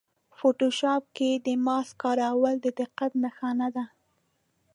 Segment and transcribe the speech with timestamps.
[0.37, 3.85] فوټوشاپ کې د ماسک کارول د دقت نښه ده.